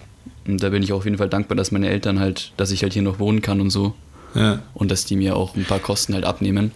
und 0.46 0.62
da 0.62 0.70
bin 0.70 0.82
ich 0.82 0.92
auf 0.92 1.04
jeden 1.04 1.18
Fall 1.18 1.28
dankbar, 1.28 1.56
dass 1.56 1.70
meine 1.70 1.88
Eltern 1.88 2.18
halt, 2.18 2.52
dass 2.56 2.72
ich 2.72 2.82
halt 2.82 2.92
hier 2.92 3.02
noch 3.02 3.18
wohnen 3.18 3.42
kann 3.42 3.60
und 3.60 3.70
so. 3.70 3.94
Ja. 4.34 4.60
Und 4.74 4.90
dass 4.90 5.04
die 5.04 5.16
mir 5.16 5.36
auch 5.36 5.56
ein 5.56 5.64
paar 5.64 5.78
Kosten 5.78 6.14
halt 6.14 6.24
abnehmen. 6.24 6.72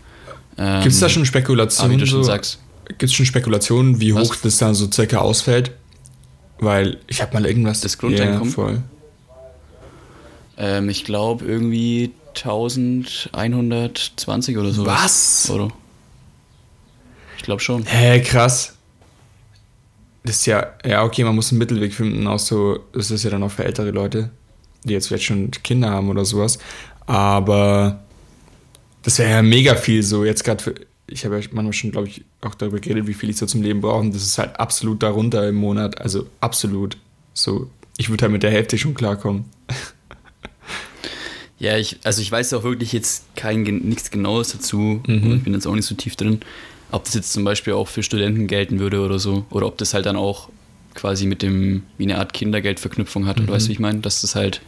Ähm, 0.59 0.83
Gibt 0.83 0.95
es 0.95 1.01
da 1.01 1.09
schon 1.09 1.27
Spekulationen? 1.27 1.97
Wie 1.97 2.01
du 2.01 2.07
schon 2.07 2.23
so, 2.23 2.25
sagst. 2.25 2.61
Gibt 2.87 3.05
es 3.05 3.15
schon 3.15 3.27
Spekulationen, 3.27 4.01
wie 4.01 4.13
hoch 4.13 4.31
Was? 4.31 4.41
das 4.43 4.59
dann 4.59 4.75
so 4.75 4.91
circa 4.91 5.19
ausfällt? 5.19 5.73
Weil 6.59 6.99
ich 7.07 7.23
habe 7.23 7.35
mal 7.35 7.45
irgendwas. 7.45 7.81
Das 7.81 7.99
Grundeinkommen? 7.99 8.49
Ja, 8.49 8.55
voll. 8.55 8.83
Ähm, 10.59 10.89
ich 10.89 11.05
glaube 11.05 11.45
irgendwie 11.45 12.13
1120 12.37 14.59
oder 14.59 14.73
so. 14.73 14.87
Was? 14.87 15.51
Oder? 15.51 15.71
Ich 17.47 17.49
glaube 17.49 17.63
schon. 17.63 17.85
Hä, 17.85 18.21
krass. 18.23 18.75
Das 20.25 20.39
ist 20.39 20.47
ja, 20.47 20.73
ja, 20.85 21.05
okay, 21.05 21.23
man 21.23 21.37
muss 21.37 21.53
einen 21.53 21.61
Mittelweg 21.61 21.95
finden, 21.95 22.27
auch 22.27 22.41
so, 22.41 22.81
das 22.93 23.13
ist 23.13 23.23
ja 23.23 23.31
dann 23.31 23.45
auch 23.45 23.53
für 23.53 23.65
ältere 23.65 23.93
Leute, 23.93 24.31
die 24.83 24.95
jetzt 24.95 25.07
vielleicht 25.07 25.27
schon 25.27 25.53
Kinder 25.63 25.91
haben 25.91 26.11
oder 26.11 26.25
sowas. 26.25 26.59
Aber 27.07 28.03
das 29.05 29.21
wäre 29.21 29.31
ja 29.31 29.43
mega 29.43 29.77
viel 29.77 30.03
so, 30.03 30.25
jetzt 30.25 30.43
gerade 30.43 30.61
für, 30.61 30.75
ich 31.07 31.25
habe 31.25 31.39
ja 31.39 31.47
manchmal 31.53 31.73
schon, 31.73 31.93
glaube 31.93 32.09
ich, 32.09 32.25
auch 32.41 32.57
darüber 32.57 32.81
geredet, 32.81 33.07
wie 33.07 33.15
viel 33.15 33.31
ich 33.31 33.37
so 33.37 33.47
zum 33.47 33.63
Leben 33.63 33.81
brauche. 33.81 34.01
Und 34.01 34.13
das 34.13 34.23
ist 34.23 34.39
halt 34.39 34.59
absolut 34.59 35.05
darunter 35.05 35.49
im 35.49 35.55
Monat. 35.55 36.01
Also 36.01 36.27
absolut. 36.41 36.97
So, 37.33 37.71
ich 37.97 38.09
würde 38.09 38.23
halt 38.23 38.33
mit 38.33 38.43
der 38.43 38.51
Hälfte 38.51 38.77
schon 38.77 38.95
klarkommen. 38.95 39.45
Ja, 41.59 41.79
ich, 41.79 42.01
also 42.05 42.21
ich 42.21 42.31
weiß 42.31 42.53
auch 42.53 42.65
wirklich 42.65 42.93
jetzt 42.93 43.35
kein 43.35 43.63
nichts 43.63 44.11
Genaues 44.11 44.53
dazu. 44.53 45.01
Mhm. 45.07 45.37
Ich 45.37 45.43
bin 45.43 45.55
jetzt 45.55 45.67
auch 45.67 45.75
nicht 45.75 45.87
so 45.87 45.95
tief 45.95 46.15
drin 46.15 46.41
ob 46.91 47.05
das 47.05 47.15
jetzt 47.15 47.33
zum 47.33 47.45
Beispiel 47.45 47.73
auch 47.73 47.89
für 47.89 48.03
Studenten 48.03 48.47
gelten 48.47 48.79
würde 48.79 49.01
oder 49.01 49.19
so. 49.19 49.45
Oder 49.51 49.67
ob 49.67 49.79
das 49.79 49.95
halt 49.95 50.07
dann 50.07 50.17
auch 50.17 50.49
quasi 50.95 51.27
mit 51.27 51.43
dem, 51.43 51.83
wie 51.99 52.05
eine 52.05 52.19
Art 52.19 52.33
Kindergeldverknüpfung 52.33 53.27
hat. 53.27 53.39
Mhm. 53.39 53.49
weißt 53.49 53.67
du, 53.67 53.69
wie 53.69 53.73
ich 53.75 53.79
meine? 53.79 54.01
Dass 54.01 54.23
das 54.23 54.35
halt, 54.35 54.61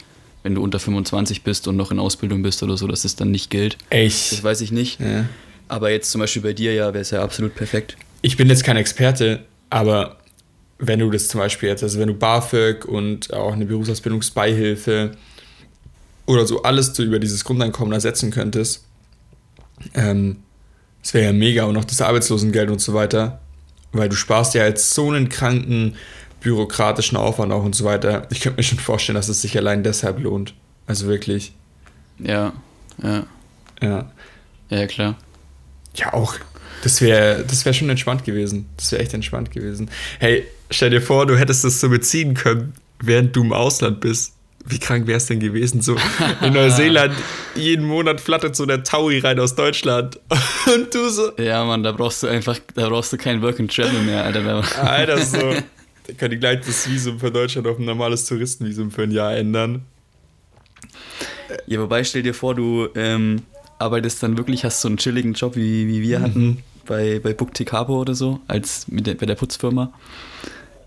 wenn 0.42 0.54
du 0.54 0.62
unter 0.62 0.78
25 0.78 1.42
bist 1.42 1.68
und 1.68 1.76
noch 1.76 1.90
in 1.90 1.98
Ausbildung 1.98 2.42
bist 2.42 2.62
oder 2.62 2.76
so, 2.76 2.86
dass 2.86 3.02
das 3.02 3.16
dann 3.16 3.30
nicht 3.30 3.50
gilt. 3.50 3.78
Echt? 3.90 4.32
Das 4.32 4.42
weiß 4.42 4.60
ich 4.60 4.72
nicht. 4.72 5.00
Ja. 5.00 5.26
Aber 5.68 5.90
jetzt 5.90 6.10
zum 6.10 6.20
Beispiel 6.20 6.42
bei 6.42 6.52
dir 6.52 6.74
ja, 6.74 6.92
wäre 6.92 7.00
es 7.00 7.10
ja 7.10 7.22
absolut 7.22 7.54
perfekt. 7.54 7.96
Ich 8.22 8.36
bin 8.36 8.48
jetzt 8.48 8.64
kein 8.64 8.76
Experte, 8.76 9.44
aber 9.70 10.18
wenn 10.78 11.00
du 11.00 11.10
das 11.10 11.28
zum 11.28 11.40
Beispiel 11.40 11.68
jetzt, 11.68 11.82
also 11.82 11.98
wenn 11.98 12.08
du 12.08 12.14
BAföG 12.14 12.84
und 12.84 13.32
auch 13.32 13.52
eine 13.52 13.66
Berufsausbildungsbeihilfe 13.66 15.12
oder 16.26 16.46
so 16.46 16.62
alles 16.62 16.94
so 16.94 17.02
über 17.02 17.18
dieses 17.18 17.44
Grundeinkommen 17.44 17.92
ersetzen 17.92 18.30
könntest, 18.30 18.84
ähm, 19.94 20.36
das 21.08 21.14
wäre 21.14 21.24
ja 21.24 21.32
mega 21.32 21.64
und 21.64 21.74
auch 21.78 21.86
das 21.86 22.02
Arbeitslosengeld 22.02 22.68
und 22.68 22.82
so 22.82 22.92
weiter, 22.92 23.40
weil 23.92 24.10
du 24.10 24.14
sparst 24.14 24.52
ja 24.52 24.66
jetzt 24.66 24.92
so 24.92 25.10
einen 25.10 25.30
kranken 25.30 25.96
bürokratischen 26.42 27.16
Aufwand 27.16 27.50
auch 27.50 27.64
und 27.64 27.74
so 27.74 27.84
weiter. 27.84 28.26
Ich 28.30 28.42
könnte 28.42 28.58
mir 28.58 28.62
schon 28.62 28.78
vorstellen, 28.78 29.14
dass 29.14 29.30
es 29.30 29.40
sich 29.40 29.56
allein 29.56 29.82
deshalb 29.82 30.20
lohnt. 30.20 30.52
Also 30.86 31.06
wirklich. 31.06 31.54
Ja, 32.18 32.52
ja. 33.02 33.24
Ja. 33.80 34.12
Ja, 34.68 34.86
klar. 34.86 35.16
Ja, 35.94 36.12
auch. 36.12 36.34
Das 36.82 37.00
wäre 37.00 37.42
das 37.42 37.64
wär 37.64 37.72
schon 37.72 37.88
entspannt 37.88 38.26
gewesen. 38.26 38.68
Das 38.76 38.92
wäre 38.92 39.00
echt 39.00 39.14
entspannt 39.14 39.50
gewesen. 39.50 39.90
Hey, 40.18 40.46
stell 40.70 40.90
dir 40.90 41.00
vor, 41.00 41.24
du 41.24 41.38
hättest 41.38 41.64
das 41.64 41.80
so 41.80 41.88
beziehen 41.88 42.34
können, 42.34 42.74
während 43.00 43.34
du 43.34 43.44
im 43.44 43.54
Ausland 43.54 44.00
bist 44.00 44.34
wie 44.66 44.78
krank 44.78 45.06
wäre 45.06 45.16
es 45.16 45.26
denn 45.26 45.40
gewesen? 45.40 45.80
So 45.80 45.96
in 46.42 46.52
Neuseeland, 46.52 47.14
jeden 47.54 47.86
Monat 47.86 48.20
flattert 48.20 48.56
so 48.56 48.66
der 48.66 48.82
Taui 48.82 49.18
rein 49.18 49.38
aus 49.40 49.54
Deutschland. 49.54 50.18
Und 50.74 50.94
du 50.94 51.08
so. 51.08 51.32
Ja, 51.38 51.64
Mann, 51.64 51.82
da 51.82 51.92
brauchst 51.92 52.22
du 52.22 52.26
einfach, 52.26 52.58
da 52.74 52.88
brauchst 52.88 53.12
du 53.12 53.16
kein 53.16 53.40
Work 53.42 53.60
and 53.60 53.74
Travel 53.74 54.02
mehr, 54.02 54.24
Alter. 54.24 54.64
Alter, 54.82 55.18
so. 55.18 55.54
Da 56.06 56.12
kann 56.14 56.30
die 56.30 56.38
gleich 56.38 56.60
das 56.60 56.88
Visum 56.88 57.18
für 57.18 57.30
Deutschland 57.30 57.66
auf 57.66 57.78
ein 57.78 57.84
normales 57.84 58.24
Touristenvisum 58.26 58.90
für 58.90 59.02
ein 59.02 59.10
Jahr 59.10 59.36
ändern. 59.36 59.82
Ja, 61.66 61.80
wobei, 61.80 62.04
stell 62.04 62.22
dir 62.22 62.34
vor, 62.34 62.54
du 62.54 62.88
ähm, 62.94 63.42
arbeitest 63.78 64.22
dann 64.22 64.36
wirklich, 64.36 64.64
hast 64.64 64.80
so 64.80 64.88
einen 64.88 64.98
chilligen 64.98 65.34
Job, 65.34 65.56
wie, 65.56 65.86
wie 65.86 66.02
wir 66.02 66.20
hatten. 66.20 66.46
Mhm. 66.46 66.58
bei, 66.86 67.20
bei 67.22 67.32
Bookticabo 67.32 67.98
oder 67.98 68.14
so, 68.14 68.40
als 68.48 68.88
mit 68.88 69.06
der, 69.06 69.14
bei 69.14 69.26
der 69.26 69.34
Putzfirma. 69.34 69.92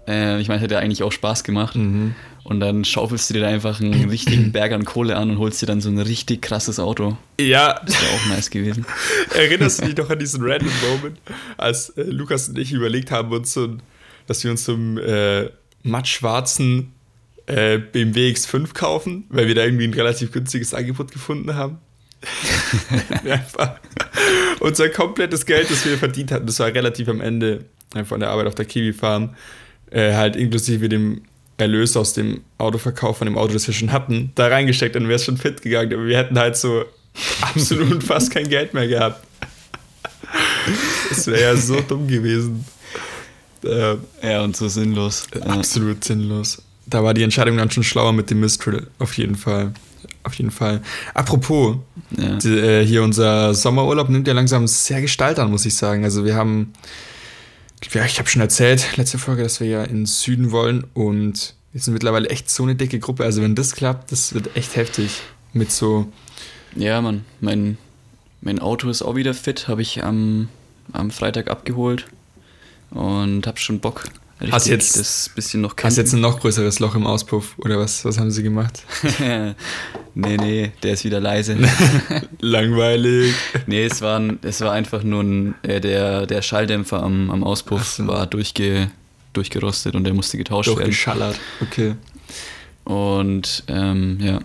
Äh, 0.08 0.42
ich 0.42 0.48
meine, 0.48 0.68
ja 0.68 0.80
eigentlich 0.80 1.04
auch 1.04 1.12
Spaß 1.12 1.44
gemacht. 1.44 1.76
Mhm. 1.76 2.16
Und 2.44 2.60
dann 2.60 2.84
schaufelst 2.84 3.30
du 3.30 3.36
dir 3.36 3.42
da 3.42 3.48
einfach 3.48 3.80
einen 3.80 4.10
richtigen 4.10 4.52
Berg 4.52 4.72
an 4.72 4.86
Kohle 4.86 5.16
an 5.16 5.30
und 5.30 5.38
holst 5.38 5.62
dir 5.62 5.68
dann 5.68 5.82
so 5.82 5.90
ein 5.90 6.00
richtig 6.00 6.42
krasses 6.42 6.80
Auto. 6.80 7.18
Ja. 7.40 7.80
Das 7.86 8.02
wäre 8.02 8.12
auch 8.14 8.26
nice 8.30 8.50
gewesen. 8.50 8.86
Erinnerst 9.36 9.82
du 9.82 9.86
dich 9.86 9.98
noch 9.98 10.10
an 10.10 10.20
diesen 10.20 10.44
random 10.44 10.72
Moment, 10.90 11.20
als 11.58 11.90
äh, 11.90 12.04
Lukas 12.04 12.50
und 12.50 12.58
ich 12.58 12.72
überlegt 12.72 13.12
haben, 13.12 13.32
uns 13.32 13.54
so, 13.54 13.78
dass 14.28 14.44
wir 14.44 14.52
uns 14.52 14.66
so 14.66 14.74
einen 14.74 14.98
äh, 14.98 15.50
mattschwarzen 15.84 16.94
äh, 17.46 17.78
BMW 17.78 18.32
X5 18.32 18.74
kaufen, 18.74 19.26
weil 19.30 19.48
wir 19.48 19.56
da 19.56 19.64
irgendwie 19.64 19.86
ein 19.86 19.94
relativ 19.94 20.32
günstiges 20.32 20.74
Angebot 20.74 21.12
gefunden 21.12 21.56
haben? 21.56 21.78
einfach 23.26 23.80
unser 24.60 24.90
komplettes 24.90 25.46
Geld, 25.46 25.72
das 25.72 25.86
wir 25.86 25.98
verdient 25.98 26.32
hatten, 26.32 26.46
das 26.46 26.60
war 26.60 26.68
relativ 26.68 27.08
am 27.10 27.20
Ende 27.20 27.66
von 28.06 28.20
der 28.20 28.30
Arbeit 28.30 28.48
auf 28.48 28.56
der 28.56 28.66
Kiwi 28.66 28.94
Farm, 28.94 29.36
äh, 29.92 30.14
halt 30.14 30.36
inklusive 30.36 30.90
dem 30.90 31.22
Erlös 31.58 31.96
aus 31.96 32.14
dem 32.14 32.42
Autoverkauf 32.58 33.18
von 33.18 33.28
dem 33.28 33.38
Auto, 33.38 33.54
das 33.54 33.68
wir 33.68 33.74
schon 33.74 33.92
hatten, 33.92 34.32
da 34.36 34.48
reingesteckt, 34.48 34.96
dann 34.96 35.04
wäre 35.04 35.16
es 35.16 35.26
schon 35.26 35.38
fit 35.38 35.62
gegangen. 35.62 35.94
Aber 35.94 36.06
wir 36.06 36.18
hätten 36.18 36.38
halt 36.38 36.58
so 36.58 36.84
absolut 37.42 38.04
fast 38.04 38.32
kein 38.32 38.50
Geld 38.50 38.74
mehr 38.74 38.88
gehabt. 38.88 39.26
Das 41.10 41.28
wäre 41.28 41.42
ja 41.42 41.56
so 41.56 41.80
dumm 41.88 42.08
gewesen. 42.08 42.66
Äh, 43.64 43.96
ja, 44.24 44.44
und 44.44 44.56
so 44.56 44.68
sinnlos. 44.68 45.28
Absolut 45.42 45.98
ja. 45.98 46.08
sinnlos. 46.08 46.64
Da 46.88 47.04
war 47.04 47.14
die 47.14 47.24
Entscheidung 47.24 47.58
dann 47.58 47.70
schon 47.70 47.84
schlauer 47.84 48.12
mit 48.12 48.30
dem 48.32 48.40
Mistral, 48.40 48.88
auf 48.98 49.18
jeden 49.18 49.36
Fall. 49.36 49.74
Auf 50.24 50.34
jeden 50.36 50.52
Fall. 50.52 50.82
Apropos, 51.14 51.78
ja. 52.12 52.36
die, 52.38 52.58
äh, 52.58 52.86
hier 52.86 53.04
unser 53.04 53.54
Sommerurlaub 53.54 54.10
nimmt 54.10 54.28
ja 54.28 54.34
langsam 54.34 54.68
sehr 54.68 55.02
Gestalt 55.02 55.40
an, 55.40 55.50
muss 55.50 55.66
ich 55.66 55.76
sagen. 55.76 56.04
Also 56.04 56.26
wir 56.26 56.36
haben 56.36 56.74
ja, 57.94 58.06
ich 58.06 58.20
habe 58.20 58.30
schon 58.30 58.42
erzählt, 58.42 58.98
letzte 58.98 59.18
Folge, 59.18 59.44
dass 59.44 59.60
wir 59.60 59.68
ja 59.68 59.84
ins 59.84 60.22
Süden 60.22 60.52
wollen 60.52 60.86
und 60.94 61.56
wir 61.74 61.82
sind 61.82 61.94
mittlerweile 61.94 62.30
echt 62.30 62.50
so 62.50 62.64
eine 62.64 62.76
dicke 62.76 63.00
Gruppe. 63.00 63.24
Also 63.24 63.42
wenn 63.42 63.56
das 63.56 63.74
klappt, 63.74 64.12
das 64.12 64.34
wird 64.34 64.56
echt 64.56 64.76
heftig 64.76 65.22
mit 65.54 65.72
so. 65.72 66.12
Ja, 66.76 67.02
Mann, 67.02 67.26
mein, 67.40 67.78
mein 68.42 68.60
Auto 68.60 68.90
ist 68.90 69.02
auch 69.02 69.16
wieder 69.16 69.34
fit, 69.34 69.68
habe 69.68 69.82
ich 69.82 70.04
am, 70.04 70.50
am 70.94 71.12
Freitag 71.12 71.50
abgeholt 71.50 72.08
und 72.92 73.48
habe 73.48 73.60
schon 73.60 73.80
Bock, 73.80 74.06
Hast 74.50 74.68
jetzt 74.68 74.98
das 74.98 75.30
bisschen 75.36 75.62
noch 75.62 75.76
Hast 75.84 75.98
jetzt 75.98 76.14
ein 76.14 76.22
noch 76.22 76.40
größeres 76.40 76.80
Loch 76.80 76.96
im 76.96 77.06
Auspuff 77.06 77.54
oder 77.58 77.78
was? 77.78 78.04
Was 78.06 78.18
haben 78.18 78.32
sie 78.32 78.42
gemacht? 78.42 78.84
nee, 79.20 80.38
nee, 80.38 80.72
der 80.82 80.94
ist 80.94 81.04
wieder 81.04 81.20
leise. 81.20 81.58
Langweilig. 82.40 83.36
Nee, 83.68 83.86
es 83.86 84.02
war, 84.02 84.22
es 84.42 84.62
war 84.62 84.72
einfach 84.72 85.04
nur 85.04 85.24
ein, 85.24 85.56
äh, 85.62 85.80
der, 85.80 86.26
der 86.26 86.42
Schalldämpfer 86.42 87.04
am, 87.04 87.30
am 87.30 87.44
Auspuff 87.44 87.86
so. 87.86 88.08
war 88.08 88.26
durchge, 88.26 88.90
durchgerostet 89.34 89.96
und 89.96 90.06
der 90.06 90.14
musste 90.14 90.38
getauscht 90.38 90.70
werden. 90.70 90.86
Durchgeschallert, 90.86 91.40
okay. 91.62 91.96
Und 92.84 93.64
ähm, 93.68 94.20
ja. 94.22 94.40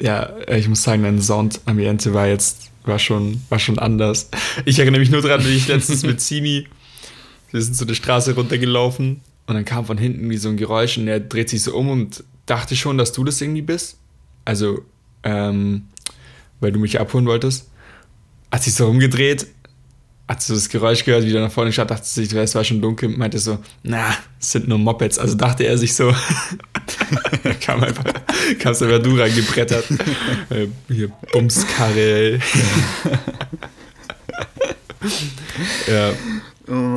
Ja, 0.00 0.30
ich 0.48 0.68
muss 0.68 0.82
sagen, 0.82 1.04
dein 1.04 1.22
Soundambiente 1.22 2.12
war 2.12 2.26
jetzt 2.26 2.70
war 2.84 2.98
schon, 2.98 3.40
war 3.48 3.60
schon 3.60 3.78
anders. 3.78 4.28
Ich 4.64 4.78
erinnere 4.78 5.00
mich 5.00 5.10
nur 5.10 5.22
daran, 5.22 5.44
wie 5.44 5.54
ich 5.54 5.68
letztens 5.68 6.02
mit 6.02 6.20
Sini, 6.20 6.66
wir 7.52 7.62
sind 7.62 7.76
so 7.76 7.84
die 7.84 7.94
Straße 7.94 8.34
runtergelaufen 8.34 9.20
und 9.46 9.54
dann 9.54 9.64
kam 9.64 9.84
von 9.84 9.98
hinten 9.98 10.30
wie 10.30 10.36
so 10.36 10.48
ein 10.48 10.56
Geräusch 10.56 10.98
und 10.98 11.08
er 11.08 11.20
dreht 11.20 11.48
sich 11.48 11.62
so 11.62 11.76
um 11.76 11.90
und 11.90 12.24
dachte 12.46 12.76
schon, 12.76 12.98
dass 12.98 13.12
du 13.12 13.24
das 13.24 13.40
irgendwie 13.40 13.62
bist. 13.62 13.98
Also, 14.44 14.82
ähm, 15.22 15.88
weil 16.60 16.72
du 16.72 16.78
mich 16.78 17.00
abholen 17.00 17.26
wolltest. 17.26 17.68
Hat 18.50 18.62
sich 18.62 18.74
so 18.74 18.86
rumgedreht, 18.86 19.46
hat 20.28 20.42
so 20.42 20.54
das 20.54 20.68
Geräusch 20.68 21.04
gehört, 21.04 21.24
wie 21.24 21.34
er 21.34 21.42
nach 21.42 21.52
vorne 21.52 21.70
geschaut, 21.70 21.90
dachte 21.90 22.06
sich, 22.06 22.32
es 22.32 22.54
war 22.54 22.64
schon 22.64 22.80
dunkel, 22.80 23.08
meinte 23.08 23.38
so, 23.38 23.58
na, 23.82 24.14
es 24.40 24.52
sind 24.52 24.68
nur 24.68 24.78
Mopeds. 24.78 25.18
Also 25.18 25.34
dachte 25.34 25.64
er 25.64 25.76
sich 25.78 25.94
so, 25.94 26.14
kam 27.60 27.82
einfach, 27.82 28.04
kamst 28.58 28.82
einfach 28.82 29.02
du 29.02 29.18
reingebrettert. 29.18 29.84
äh, 30.50 30.68
hier, 30.88 31.08
Bumskarre. 31.32 32.40
ja. 35.86 36.12
Oh, 36.68 36.96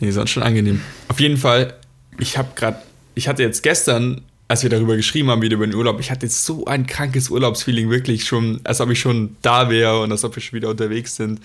nee, 0.00 0.10
sonst 0.12 0.30
schon 0.30 0.42
angenehm. 0.44 0.80
Auf 1.08 1.18
jeden 1.18 1.36
Fall, 1.36 1.74
ich 2.18 2.38
habe 2.38 2.50
gerade, 2.54 2.80
ich 3.14 3.26
hatte 3.26 3.42
jetzt 3.42 3.62
gestern, 3.62 4.22
als 4.46 4.62
wir 4.62 4.70
darüber 4.70 4.96
geschrieben 4.96 5.30
haben, 5.30 5.42
wieder 5.42 5.56
über 5.56 5.66
den 5.66 5.74
Urlaub, 5.74 5.98
ich 6.00 6.10
hatte 6.10 6.26
jetzt 6.26 6.44
so 6.44 6.64
ein 6.66 6.86
krankes 6.86 7.28
Urlaubsfeeling, 7.28 7.90
wirklich 7.90 8.24
schon, 8.24 8.60
als 8.64 8.80
ob 8.80 8.90
ich 8.90 9.00
schon 9.00 9.36
da 9.42 9.68
wäre 9.68 10.00
und 10.00 10.12
als 10.12 10.24
ob 10.24 10.36
wir 10.36 10.42
schon 10.42 10.56
wieder 10.56 10.68
unterwegs 10.68 11.16
sind. 11.16 11.40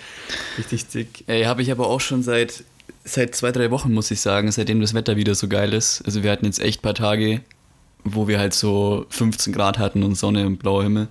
Richtig 0.57 0.87
dick. 0.87 1.23
Ey, 1.27 1.43
habe 1.45 1.63
ich 1.63 1.71
aber 1.71 1.87
auch 1.87 2.01
schon 2.01 2.23
seit, 2.23 2.63
seit 3.03 3.35
zwei, 3.35 3.51
drei 3.51 3.71
Wochen, 3.71 3.93
muss 3.93 4.11
ich 4.11 4.21
sagen, 4.21 4.51
seitdem 4.51 4.79
das 4.79 4.93
Wetter 4.93 5.17
wieder 5.17 5.35
so 5.35 5.47
geil 5.47 5.73
ist. 5.73 6.03
Also 6.05 6.23
wir 6.23 6.31
hatten 6.31 6.45
jetzt 6.45 6.61
echt 6.61 6.79
ein 6.79 6.83
paar 6.83 6.93
Tage, 6.93 7.41
wo 8.03 8.27
wir 8.27 8.39
halt 8.39 8.53
so 8.53 9.05
15 9.09 9.53
Grad 9.53 9.79
hatten 9.79 10.03
und 10.03 10.15
Sonne 10.15 10.45
und 10.45 10.57
blauer 10.59 10.83
Himmel. 10.83 11.07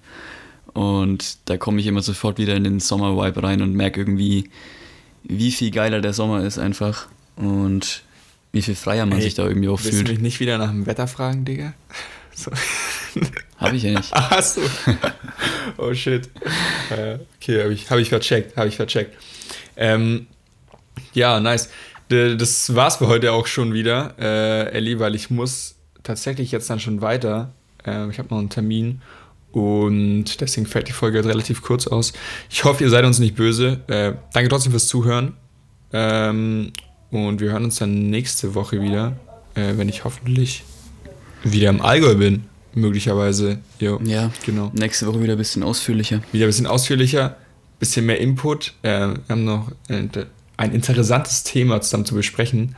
Und 0.74 1.36
da 1.46 1.56
komme 1.56 1.80
ich 1.80 1.86
immer 1.86 2.02
sofort 2.02 2.38
wieder 2.38 2.54
in 2.54 2.64
den 2.64 2.80
Sommer-Vibe 2.80 3.42
rein 3.42 3.62
und 3.62 3.74
merke 3.74 4.00
irgendwie, 4.00 4.50
wie 5.22 5.50
viel 5.50 5.70
geiler 5.70 6.00
der 6.00 6.12
Sommer 6.12 6.44
ist 6.44 6.58
einfach 6.58 7.08
und 7.36 8.02
wie 8.52 8.62
viel 8.62 8.74
freier 8.74 9.06
man 9.06 9.18
Ey, 9.18 9.24
sich 9.24 9.34
da 9.34 9.46
irgendwie 9.46 9.68
auch 9.68 9.80
fühlt. 9.80 10.08
Du 10.08 10.12
mich 10.12 10.20
nicht 10.20 10.40
wieder 10.40 10.58
nach 10.58 10.70
dem 10.70 10.86
Wetter 10.86 11.06
fragen, 11.06 11.44
Digga? 11.44 11.74
So. 12.34 12.50
Hab 13.58 13.74
ich 13.74 13.82
ja 13.82 13.90
nicht. 13.90 14.08
Ach 14.12 14.42
so. 14.42 14.62
Oh 15.76 15.92
shit. 15.92 16.30
Okay, 16.90 17.62
habe 17.62 17.74
ich, 17.74 17.90
hab 17.90 17.98
ich 17.98 18.08
vercheckt, 18.08 18.56
habe 18.56 18.68
ich 18.68 18.76
vercheckt. 18.76 19.16
Ähm, 19.76 20.26
ja, 21.12 21.38
nice. 21.40 21.68
Das 22.08 22.74
war's 22.74 22.96
für 22.96 23.06
heute 23.06 23.32
auch 23.32 23.46
schon 23.46 23.74
wieder, 23.74 24.14
äh, 24.18 24.70
Ellie, 24.70 24.98
weil 24.98 25.14
ich 25.14 25.30
muss 25.30 25.76
tatsächlich 26.02 26.52
jetzt 26.52 26.68
dann 26.70 26.80
schon 26.80 27.00
weiter. 27.00 27.52
Äh, 27.86 28.08
ich 28.10 28.18
habe 28.18 28.28
noch 28.30 28.38
einen 28.38 28.50
Termin 28.50 29.02
und 29.52 30.40
deswegen 30.40 30.66
fällt 30.66 30.88
die 30.88 30.92
Folge 30.92 31.24
relativ 31.24 31.62
kurz 31.62 31.86
aus. 31.86 32.12
Ich 32.50 32.64
hoffe, 32.64 32.84
ihr 32.84 32.90
seid 32.90 33.04
uns 33.04 33.18
nicht 33.18 33.36
böse. 33.36 33.80
Äh, 33.86 34.14
danke 34.32 34.48
trotzdem 34.48 34.72
fürs 34.72 34.88
Zuhören. 34.88 35.34
Ähm, 35.92 36.72
und 37.10 37.40
wir 37.40 37.52
hören 37.52 37.64
uns 37.64 37.76
dann 37.76 38.10
nächste 38.10 38.54
Woche 38.54 38.80
wieder, 38.80 39.16
äh, 39.54 39.74
wenn 39.76 39.88
ich 39.88 40.04
hoffentlich 40.04 40.64
wieder 41.44 41.68
im 41.70 41.82
Allgäu 41.82 42.14
bin. 42.14 42.44
Möglicherweise. 42.74 43.58
Jo, 43.78 44.00
ja, 44.02 44.30
genau. 44.46 44.70
Nächste 44.74 45.06
Woche 45.06 45.22
wieder 45.22 45.34
ein 45.34 45.38
bisschen 45.38 45.62
ausführlicher. 45.62 46.22
Wieder 46.32 46.46
ein 46.46 46.48
bisschen 46.48 46.66
ausführlicher, 46.66 47.36
bisschen 47.78 48.06
mehr 48.06 48.18
Input. 48.18 48.72
Äh, 48.80 49.08
wir 49.08 49.20
haben 49.28 49.44
noch 49.44 49.70
ein 49.88 50.72
interessantes 50.72 51.42
Thema 51.42 51.82
zusammen 51.82 52.06
zu 52.06 52.14
besprechen. 52.14 52.74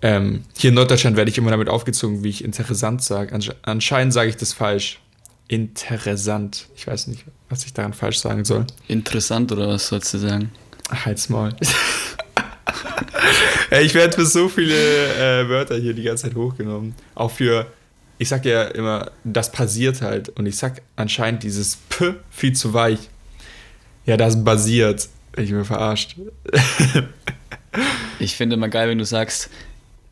Ähm, 0.00 0.44
hier 0.56 0.68
in 0.68 0.74
Norddeutschland 0.74 1.18
werde 1.18 1.30
ich 1.30 1.36
immer 1.36 1.50
damit 1.50 1.68
aufgezogen, 1.68 2.24
wie 2.24 2.30
ich 2.30 2.44
interessant 2.44 3.02
sage. 3.02 3.38
Anscheinend 3.62 4.14
sage 4.14 4.30
ich 4.30 4.36
das 4.36 4.54
falsch 4.54 5.00
interessant. 5.48 6.68
Ich 6.76 6.86
weiß 6.86 7.08
nicht, 7.08 7.24
was 7.48 7.64
ich 7.64 7.72
daran 7.72 7.92
falsch 7.92 8.18
sagen 8.18 8.44
soll. 8.44 8.66
Interessant 8.88 9.52
oder 9.52 9.68
was 9.68 9.88
sollst 9.88 10.12
du 10.14 10.18
sagen? 10.18 10.50
halt's 10.90 11.28
Maul. 11.28 11.54
ich 13.82 13.94
werde 13.94 14.14
für 14.14 14.26
so 14.26 14.48
viele 14.48 14.74
äh, 14.74 15.48
Wörter 15.48 15.76
hier 15.76 15.94
die 15.94 16.02
ganze 16.02 16.24
Zeit 16.24 16.34
hochgenommen. 16.34 16.94
Auch 17.14 17.30
für, 17.30 17.66
ich 18.18 18.28
sag 18.28 18.44
ja 18.44 18.64
immer, 18.64 19.10
das 19.24 19.52
passiert 19.52 20.02
halt. 20.02 20.28
Und 20.30 20.46
ich 20.46 20.56
sag 20.56 20.82
anscheinend 20.94 21.42
dieses 21.42 21.76
P 21.88 22.14
viel 22.30 22.52
zu 22.52 22.72
weich. 22.72 22.98
Ja, 24.04 24.16
das 24.16 24.44
basiert. 24.44 25.08
Ich 25.36 25.50
bin 25.50 25.64
verarscht. 25.64 26.16
ich 28.18 28.36
finde 28.36 28.54
immer 28.54 28.68
geil, 28.68 28.88
wenn 28.88 28.98
du 28.98 29.04
sagst, 29.04 29.50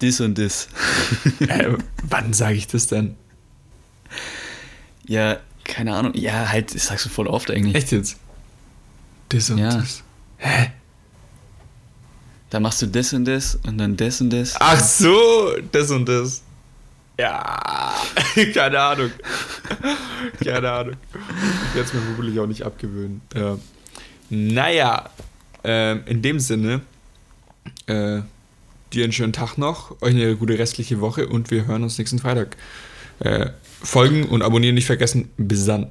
dis 0.03 0.21
und 0.21 0.37
dis. 0.37 0.69
äh, 1.41 1.73
wann 2.03 2.33
sage 2.33 2.57
ich 2.57 2.67
das 2.67 2.89
denn? 2.89 3.15
Ja, 5.07 5.39
keine 5.65 5.95
Ahnung. 5.95 6.15
Ja, 6.15 6.51
halt, 6.51 6.75
das 6.75 6.87
sagst 6.87 7.07
du 7.07 7.09
voll 7.09 7.27
oft 7.27 7.51
eigentlich. 7.51 7.75
Echt 7.75 7.93
jetzt? 7.93 8.17
Das 9.29 9.51
und 9.51 9.59
ja. 9.59 9.75
das. 9.75 10.03
Hä? 10.39 10.71
Da 12.51 12.61
machst 12.61 12.83
du 12.83 12.87
das 12.87 13.13
und 13.13 13.25
das 13.25 13.59
und 13.67 13.79
dann 13.79 13.97
das 13.97 14.21
und 14.21 14.31
das. 14.31 14.55
Ach 14.61 14.79
so, 14.79 15.53
das 15.73 15.91
und 15.91 16.09
das. 16.09 16.43
Ja, 17.19 17.95
keine 18.55 18.81
Ahnung. 18.81 19.11
keine 20.43 20.71
Ahnung. 20.71 20.97
Ich 21.69 21.75
werde 21.75 21.89
es 21.89 21.93
mir 21.93 22.01
vermutlich 22.01 22.39
auch 22.41 22.47
nicht 22.47 22.63
abgewöhnen. 22.63 23.23
Ja. 23.35 23.59
Naja, 24.31 25.11
äh, 25.65 25.99
in 26.11 26.23
dem 26.23 26.41
Sinne, 26.41 26.81
äh, 27.87 28.21
dir 28.93 29.05
einen 29.05 29.13
schönen 29.13 29.33
Tag 29.33 29.59
noch, 29.59 30.01
euch 30.03 30.15
eine 30.15 30.37
gute 30.37 30.59
restliche 30.59 31.01
Woche 31.01 31.29
und 31.29 31.51
wir 31.51 31.67
hören 31.67 31.83
uns 31.83 31.99
nächsten 31.99 32.19
Freitag. 32.19 32.57
Äh, 33.21 33.51
folgen 33.83 34.25
und 34.25 34.43
abonnieren 34.43 34.75
nicht 34.75 34.87
vergessen. 34.87 35.31
Bis 35.37 35.67
dann. 35.67 35.89